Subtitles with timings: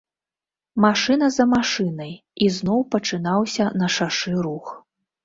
[0.85, 2.13] Машына за машынай,
[2.45, 4.73] і зноў пачынаўся на шашы рух.